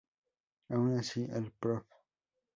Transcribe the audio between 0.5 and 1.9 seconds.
Aun así, el Prof.